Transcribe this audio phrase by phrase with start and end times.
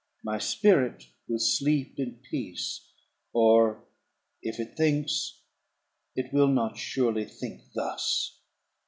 [0.23, 2.89] My spirit will sleep in peace;
[3.33, 3.83] or
[4.41, 5.41] if it thinks,
[6.15, 8.39] it will not surely think thus.